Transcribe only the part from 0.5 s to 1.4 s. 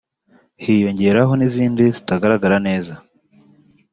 hiyongeraho